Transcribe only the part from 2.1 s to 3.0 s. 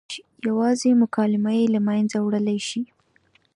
وړلی شي.